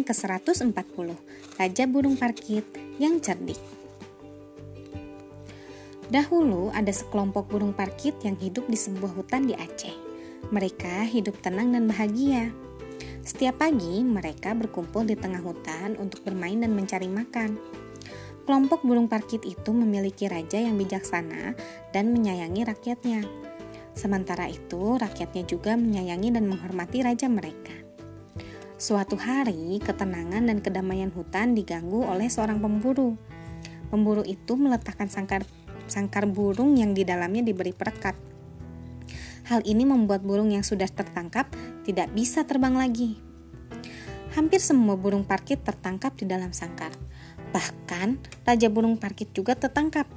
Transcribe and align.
Dongeng 0.00 0.16
ke-140 0.16 1.12
Raja 1.60 1.84
Burung 1.84 2.16
Parkit 2.16 2.64
yang 2.96 3.20
cerdik 3.20 3.60
Dahulu 6.08 6.72
ada 6.72 6.88
sekelompok 6.88 7.52
burung 7.52 7.76
parkit 7.76 8.16
yang 8.24 8.32
hidup 8.40 8.64
di 8.64 8.80
sebuah 8.80 9.12
hutan 9.12 9.44
di 9.44 9.52
Aceh. 9.52 9.92
Mereka 10.48 11.04
hidup 11.04 11.36
tenang 11.44 11.76
dan 11.76 11.84
bahagia. 11.84 12.48
Setiap 13.20 13.60
pagi 13.60 14.00
mereka 14.00 14.56
berkumpul 14.56 15.04
di 15.04 15.20
tengah 15.20 15.44
hutan 15.44 16.00
untuk 16.00 16.24
bermain 16.24 16.56
dan 16.56 16.72
mencari 16.72 17.06
makan. 17.06 17.60
Kelompok 18.48 18.80
burung 18.80 19.06
parkit 19.06 19.44
itu 19.44 19.70
memiliki 19.70 20.32
raja 20.32 20.58
yang 20.64 20.80
bijaksana 20.80 21.52
dan 21.92 22.08
menyayangi 22.10 22.64
rakyatnya. 22.64 23.20
Sementara 23.92 24.48
itu, 24.48 24.96
rakyatnya 24.96 25.44
juga 25.44 25.76
menyayangi 25.76 26.32
dan 26.32 26.48
menghormati 26.48 27.04
raja 27.04 27.28
mereka. 27.28 27.89
Suatu 28.80 29.20
hari, 29.20 29.76
ketenangan 29.76 30.48
dan 30.48 30.64
kedamaian 30.64 31.12
hutan 31.12 31.52
diganggu 31.52 32.00
oleh 32.00 32.32
seorang 32.32 32.64
pemburu. 32.64 33.12
Pemburu 33.92 34.24
itu 34.24 34.56
meletakkan 34.56 35.04
sangkar 35.04 35.44
sangkar 35.84 36.24
burung 36.24 36.80
yang 36.80 36.96
di 36.96 37.04
dalamnya 37.04 37.44
diberi 37.44 37.76
perekat. 37.76 38.16
Hal 39.52 39.60
ini 39.68 39.84
membuat 39.84 40.24
burung 40.24 40.48
yang 40.48 40.64
sudah 40.64 40.88
tertangkap 40.88 41.52
tidak 41.84 42.08
bisa 42.16 42.48
terbang 42.48 42.72
lagi. 42.72 43.20
Hampir 44.32 44.64
semua 44.64 44.96
burung 44.96 45.28
parkit 45.28 45.60
tertangkap 45.60 46.16
di 46.16 46.24
dalam 46.24 46.56
sangkar. 46.56 46.96
Bahkan 47.52 48.16
raja 48.48 48.72
burung 48.72 48.96
parkit 48.96 49.36
juga 49.36 49.60
tertangkap. 49.60 50.08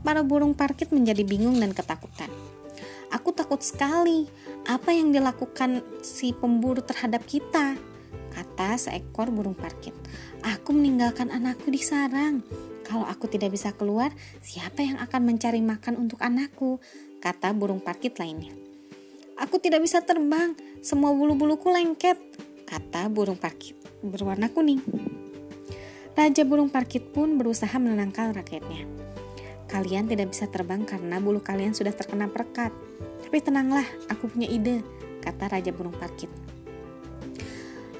Para 0.00 0.24
burung 0.24 0.56
parkit 0.56 0.88
menjadi 0.88 1.20
bingung 1.20 1.60
dan 1.60 1.76
ketakutan. 1.76 2.32
Aku 3.14 3.30
takut 3.30 3.62
sekali. 3.62 4.26
Apa 4.66 4.90
yang 4.90 5.14
dilakukan 5.14 5.86
si 6.02 6.34
pemburu 6.34 6.82
terhadap 6.82 7.22
kita? 7.22 7.78
Kata 8.34 8.74
seekor 8.74 9.30
burung 9.30 9.54
parkit. 9.54 9.94
Aku 10.42 10.74
meninggalkan 10.74 11.30
anakku 11.30 11.70
di 11.70 11.78
sarang. 11.78 12.42
Kalau 12.82 13.06
aku 13.06 13.30
tidak 13.30 13.54
bisa 13.54 13.70
keluar, 13.70 14.10
siapa 14.42 14.82
yang 14.82 14.98
akan 14.98 15.22
mencari 15.22 15.62
makan 15.62 15.94
untuk 15.94 16.18
anakku? 16.18 16.82
Kata 17.22 17.54
burung 17.54 17.78
parkit 17.78 18.18
lainnya. 18.18 18.50
Aku 19.38 19.62
tidak 19.62 19.82
bisa 19.86 20.02
terbang, 20.02 20.54
semua 20.82 21.10
bulu-buluku 21.10 21.66
lengket, 21.66 22.14
kata 22.70 23.10
burung 23.10 23.34
parkit 23.34 23.74
berwarna 24.04 24.52
kuning. 24.52 24.84
Raja 26.14 26.46
burung 26.46 26.70
parkit 26.70 27.10
pun 27.10 27.40
berusaha 27.40 27.74
menenangkan 27.74 28.36
rakyatnya. 28.36 28.86
Kalian 29.66 30.06
tidak 30.06 30.30
bisa 30.30 30.46
terbang 30.46 30.86
karena 30.86 31.18
bulu 31.18 31.42
kalian 31.42 31.74
sudah 31.74 31.90
terkena 31.90 32.30
perekat. 32.30 32.70
Tapi 33.34 33.50
tenanglah, 33.50 33.82
aku 34.06 34.30
punya 34.30 34.46
ide, 34.46 34.86
kata 35.18 35.50
Raja 35.50 35.74
Burung 35.74 35.98
Parkit. 35.98 36.30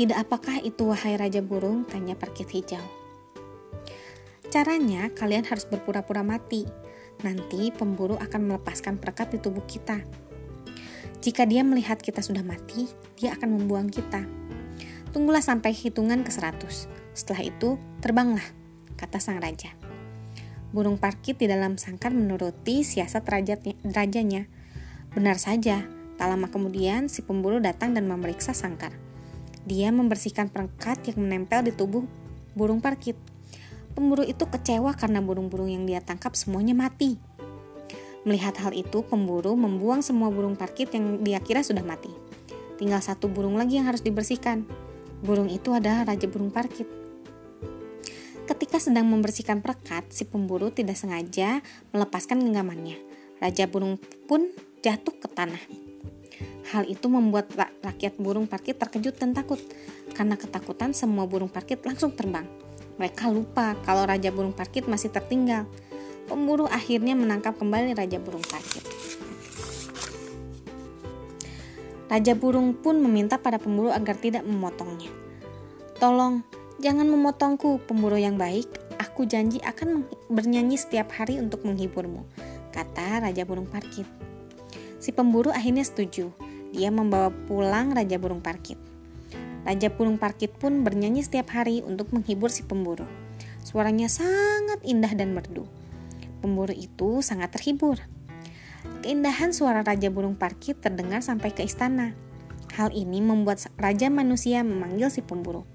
Ide 0.00 0.16
apakah 0.16 0.56
itu 0.64 0.88
wahai 0.88 1.20
Raja 1.20 1.44
Burung? 1.44 1.84
Tanya 1.84 2.16
Parkit 2.16 2.48
Hijau. 2.48 2.80
Caranya, 4.48 5.12
kalian 5.12 5.44
harus 5.44 5.68
berpura-pura 5.68 6.24
mati. 6.24 6.64
Nanti 7.20 7.68
pemburu 7.68 8.16
akan 8.16 8.40
melepaskan 8.48 8.96
perekat 8.96 9.36
di 9.36 9.36
tubuh 9.36 9.60
kita. 9.68 10.00
Jika 11.20 11.44
dia 11.44 11.60
melihat 11.60 12.00
kita 12.00 12.24
sudah 12.24 12.40
mati, 12.40 12.88
dia 13.20 13.36
akan 13.36 13.60
membuang 13.60 13.92
kita. 13.92 14.24
Tunggulah 15.12 15.44
sampai 15.44 15.76
hitungan 15.76 16.24
ke 16.24 16.32
100. 16.32 16.88
Setelah 17.12 17.44
itu, 17.44 17.76
terbanglah, 18.00 18.48
kata 18.96 19.20
sang 19.20 19.44
raja. 19.44 19.76
Burung 20.72 20.96
parkit 20.96 21.36
di 21.36 21.44
dalam 21.44 21.76
sangkar 21.76 22.16
menuruti 22.16 22.80
siasat 22.80 23.28
rajanya. 23.92 24.56
Benar 25.18 25.34
saja, 25.34 25.82
tak 26.14 26.30
lama 26.30 26.46
kemudian 26.46 27.10
si 27.10 27.26
pemburu 27.26 27.58
datang 27.58 27.90
dan 27.90 28.06
memeriksa 28.06 28.54
sangkar. 28.54 28.94
Dia 29.66 29.90
membersihkan 29.90 30.46
perangkat 30.46 31.10
yang 31.10 31.26
menempel 31.26 31.66
di 31.66 31.74
tubuh 31.74 32.06
burung 32.54 32.78
parkit. 32.78 33.18
Pemburu 33.98 34.22
itu 34.22 34.46
kecewa 34.46 34.94
karena 34.94 35.18
burung-burung 35.18 35.74
yang 35.74 35.90
dia 35.90 35.98
tangkap 35.98 36.38
semuanya 36.38 36.70
mati. 36.70 37.18
Melihat 38.22 38.62
hal 38.62 38.70
itu, 38.70 39.02
pemburu 39.02 39.58
membuang 39.58 40.06
semua 40.06 40.30
burung 40.30 40.54
parkit 40.54 40.94
yang 40.94 41.18
dia 41.26 41.42
kira 41.42 41.66
sudah 41.66 41.82
mati. 41.82 42.14
Tinggal 42.78 43.02
satu 43.02 43.26
burung 43.26 43.58
lagi 43.58 43.74
yang 43.82 43.90
harus 43.90 44.06
dibersihkan. 44.06 44.70
Burung 45.26 45.50
itu 45.50 45.74
adalah 45.74 46.06
raja 46.06 46.30
burung 46.30 46.54
parkit. 46.54 46.86
Ketika 48.46 48.78
sedang 48.78 49.10
membersihkan 49.10 49.66
perekat, 49.66 50.14
si 50.14 50.22
pemburu 50.30 50.70
tidak 50.70 50.94
sengaja 50.94 51.58
melepaskan 51.90 52.38
genggamannya. 52.38 53.02
Raja 53.42 53.66
burung 53.66 53.98
pun 54.30 54.54
jatuh 54.88 55.12
ke 55.20 55.28
tanah. 55.28 55.60
Hal 56.72 56.88
itu 56.88 57.12
membuat 57.12 57.52
rakyat 57.84 58.16
burung 58.16 58.48
parkit 58.48 58.80
terkejut 58.80 59.20
dan 59.20 59.36
takut. 59.36 59.60
Karena 60.16 60.40
ketakutan, 60.40 60.96
semua 60.96 61.28
burung 61.28 61.52
parkit 61.52 61.84
langsung 61.84 62.16
terbang. 62.16 62.48
Mereka 62.96 63.28
lupa 63.28 63.76
kalau 63.84 64.08
raja 64.08 64.32
burung 64.32 64.56
parkit 64.56 64.88
masih 64.88 65.12
tertinggal. 65.12 65.68
Pemburu 66.24 66.64
akhirnya 66.68 67.12
menangkap 67.12 67.60
kembali 67.60 67.92
raja 67.92 68.16
burung 68.16 68.44
parkit. 68.44 68.84
Raja 72.08 72.32
burung 72.32 72.72
pun 72.72 72.96
meminta 73.04 73.36
pada 73.36 73.60
pemburu 73.60 73.92
agar 73.92 74.16
tidak 74.16 74.40
memotongnya. 74.48 75.12
Tolong, 76.00 76.40
Jangan 76.78 77.10
memotongku, 77.10 77.82
pemburu 77.90 78.14
yang 78.14 78.38
baik. 78.38 78.70
Aku 79.02 79.26
janji 79.26 79.58
akan 79.66 80.06
bernyanyi 80.30 80.78
setiap 80.78 81.10
hari 81.10 81.42
untuk 81.42 81.66
menghiburmu, 81.66 82.22
kata 82.70 83.26
Raja 83.26 83.42
Burung 83.42 83.66
Parkit. 83.66 84.06
Si 84.98 85.14
pemburu 85.14 85.54
akhirnya 85.54 85.86
setuju. 85.86 86.34
Dia 86.74 86.92
membawa 86.92 87.32
pulang 87.48 87.96
Raja 87.96 88.20
Burung 88.20 88.44
Parkit. 88.44 88.76
Raja 89.64 89.88
Burung 89.88 90.20
Parkit 90.20 90.52
pun 90.54 90.84
bernyanyi 90.84 91.24
setiap 91.24 91.54
hari 91.54 91.80
untuk 91.80 92.12
menghibur 92.12 92.52
si 92.52 92.66
pemburu. 92.66 93.08
Suaranya 93.64 94.10
sangat 94.10 94.82
indah 94.84 95.14
dan 95.16 95.32
merdu. 95.32 95.64
Pemburu 96.44 96.74
itu 96.74 97.24
sangat 97.24 97.56
terhibur. 97.56 97.98
Keindahan 99.02 99.54
suara 99.54 99.86
Raja 99.86 100.10
Burung 100.10 100.34
Parkit 100.36 100.78
terdengar 100.82 101.22
sampai 101.24 101.54
ke 101.54 101.64
istana. 101.64 102.14
Hal 102.76 102.94
ini 102.94 103.18
membuat 103.18 103.58
Raja 103.74 104.06
Manusia 104.06 104.62
memanggil 104.62 105.10
si 105.10 105.24
pemburu. 105.24 105.66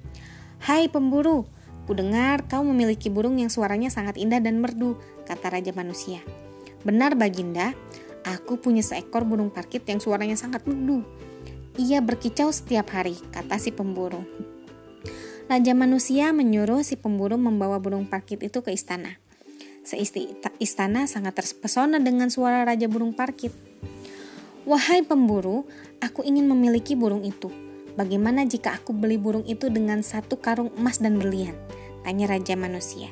Hai 0.64 0.88
pemburu, 0.88 1.44
kudengar 1.84 2.48
kau 2.48 2.64
memiliki 2.64 3.12
burung 3.12 3.36
yang 3.36 3.52
suaranya 3.52 3.92
sangat 3.92 4.16
indah 4.16 4.40
dan 4.40 4.64
merdu, 4.64 4.96
kata 5.28 5.52
Raja 5.52 5.76
Manusia. 5.76 6.24
Benar 6.88 7.20
Baginda, 7.20 7.76
aku 8.26 8.60
punya 8.60 8.82
seekor 8.84 9.28
burung 9.28 9.52
parkit 9.52 9.84
yang 9.88 10.00
suaranya 10.00 10.40
sangat 10.40 10.64
merdu. 10.68 11.04
Ia 11.80 12.00
berkicau 12.00 12.50
setiap 12.50 12.92
hari, 12.92 13.18
kata 13.32 13.60
si 13.60 13.72
pemburu. 13.72 14.24
Raja 15.52 15.76
Manusia 15.76 16.32
menyuruh 16.32 16.88
si 16.88 16.96
pemburu 16.96 17.36
membawa 17.36 17.78
burung 17.78 18.08
parkit 18.08 18.42
itu 18.42 18.64
ke 18.64 18.72
istana. 18.72 19.20
Seisti 19.84 20.32
istana 20.64 21.12
sangat 21.12 21.44
terpesona 21.44 22.00
dengan 22.00 22.32
suara 22.32 22.64
Raja 22.64 22.88
Burung 22.88 23.12
Parkit. 23.12 23.52
Wahai 24.64 25.04
pemburu, 25.04 25.68
aku 26.00 26.24
ingin 26.24 26.48
memiliki 26.48 26.96
burung 26.96 27.28
itu. 27.28 27.52
Bagaimana 28.00 28.48
jika 28.48 28.80
aku 28.80 28.96
beli 28.96 29.20
burung 29.20 29.44
itu 29.44 29.68
dengan 29.68 30.00
satu 30.00 30.40
karung 30.40 30.72
emas 30.80 31.04
dan 31.04 31.20
berlian? 31.20 31.52
Tanya 32.08 32.32
Raja 32.32 32.56
Manusia. 32.56 33.12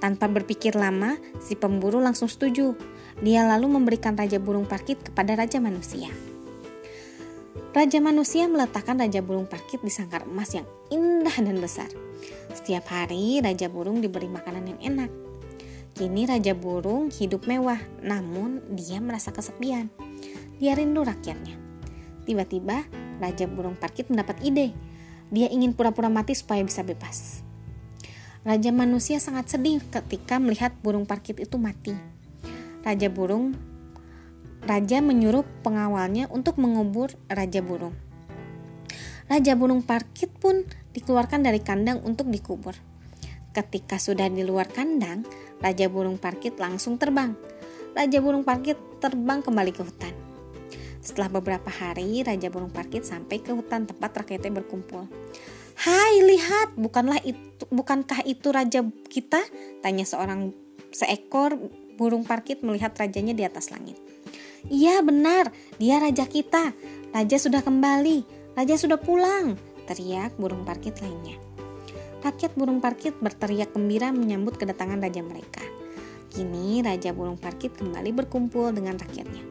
Tanpa 0.00 0.24
berpikir 0.32 0.72
lama, 0.72 1.20
si 1.44 1.52
pemburu 1.52 2.00
langsung 2.00 2.32
setuju. 2.32 2.72
Dia 3.20 3.44
lalu 3.44 3.76
memberikan 3.76 4.16
Raja 4.16 4.40
Burung 4.40 4.64
Parkit 4.64 4.96
kepada 5.04 5.36
Raja 5.36 5.60
Manusia. 5.60 6.08
Raja 7.76 8.00
Manusia 8.00 8.48
meletakkan 8.48 8.96
Raja 8.96 9.20
Burung 9.20 9.44
Parkit 9.44 9.84
di 9.84 9.92
sangkar 9.92 10.24
emas 10.24 10.56
yang 10.56 10.64
indah 10.88 11.36
dan 11.36 11.60
besar. 11.60 11.92
Setiap 12.56 12.88
hari, 12.88 13.44
Raja 13.44 13.68
Burung 13.68 14.00
diberi 14.00 14.24
makanan 14.24 14.72
yang 14.72 14.80
enak. 14.80 15.10
Kini 15.92 16.24
Raja 16.24 16.56
Burung 16.56 17.12
hidup 17.12 17.44
mewah, 17.44 17.78
namun 18.00 18.64
dia 18.72 19.04
merasa 19.04 19.36
kesepian. 19.36 19.92
Dia 20.56 20.72
rindu 20.72 21.04
rakyatnya. 21.04 21.60
Tiba-tiba, 22.24 22.88
Raja 23.20 23.44
Burung 23.44 23.76
Parkit 23.76 24.08
mendapat 24.08 24.40
ide. 24.40 24.72
Dia 25.28 25.52
ingin 25.52 25.76
pura-pura 25.76 26.08
mati 26.08 26.32
supaya 26.32 26.64
bisa 26.64 26.80
bebas. 26.80 27.44
Raja 28.40 28.72
manusia 28.72 29.20
sangat 29.20 29.52
sedih 29.52 29.84
ketika 29.92 30.40
melihat 30.40 30.72
burung 30.80 31.04
parkit 31.04 31.36
itu 31.36 31.60
mati. 31.60 31.92
Raja 32.80 33.08
burung 33.12 33.56
Raja 34.60 35.00
menyuruh 35.00 35.44
pengawalnya 35.64 36.28
untuk 36.28 36.60
mengubur 36.60 37.16
Raja 37.32 37.64
burung. 37.64 37.96
Raja 39.30 39.56
burung 39.56 39.80
parkit 39.80 40.32
pun 40.36 40.68
dikeluarkan 40.92 41.40
dari 41.46 41.64
kandang 41.64 42.04
untuk 42.04 42.28
dikubur. 42.28 42.76
Ketika 43.56 43.96
sudah 43.96 44.28
di 44.28 44.44
luar 44.44 44.68
kandang, 44.68 45.24
Raja 45.64 45.88
burung 45.88 46.20
parkit 46.20 46.60
langsung 46.60 47.00
terbang. 47.00 47.32
Raja 47.96 48.20
burung 48.20 48.44
parkit 48.44 48.76
terbang 49.00 49.40
kembali 49.40 49.72
ke 49.72 49.80
hutan. 49.80 50.30
Setelah 51.00 51.40
beberapa 51.40 51.72
hari, 51.72 52.20
Raja 52.20 52.52
Burung 52.52 52.68
Parkit 52.68 53.08
sampai 53.08 53.40
ke 53.40 53.56
hutan 53.56 53.88
tempat 53.88 54.12
rakyatnya 54.20 54.60
berkumpul. 54.60 55.08
Hai, 55.80 56.20
lihat, 56.20 56.76
bukanlah 56.76 57.24
itu, 57.24 57.64
bukankah 57.72 58.20
itu 58.28 58.52
raja 58.52 58.84
kita? 59.08 59.40
Tanya 59.80 60.04
seorang 60.04 60.52
seekor 60.92 61.56
burung 62.00 62.24
parkit 62.24 62.64
melihat 62.64 62.96
rajanya 62.96 63.36
di 63.36 63.44
atas 63.44 63.68
langit. 63.68 64.00
Iya, 64.72 65.04
benar, 65.04 65.52
dia 65.76 66.00
raja 66.00 66.24
kita. 66.24 66.72
Raja 67.12 67.36
sudah 67.36 67.60
kembali, 67.60 68.24
raja 68.56 68.80
sudah 68.80 68.96
pulang, 68.96 69.60
teriak 69.84 70.32
burung 70.40 70.64
parkit 70.64 70.96
lainnya. 71.04 71.36
Rakyat 72.24 72.56
burung 72.56 72.80
parkit 72.80 73.20
berteriak 73.20 73.76
gembira 73.76 74.08
menyambut 74.12 74.56
kedatangan 74.56 75.00
raja 75.00 75.20
mereka. 75.20 75.60
Kini 76.30 76.78
Raja 76.80 77.10
Burung 77.10 77.36
Parkit 77.36 77.74
kembali 77.74 78.14
berkumpul 78.14 78.70
dengan 78.70 78.94
rakyatnya. 78.94 79.42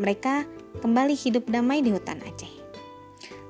Mereka 0.00 0.48
kembali 0.80 1.12
hidup 1.12 1.44
damai 1.44 1.84
di 1.84 1.92
hutan 1.92 2.24
Aceh. 2.24 2.50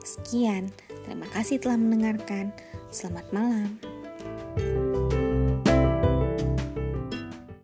Sekian, 0.03 0.75
terima 1.07 1.31
kasih 1.31 1.63
telah 1.63 1.79
mendengarkan. 1.79 2.51
Selamat 2.91 3.31
malam. 3.31 3.92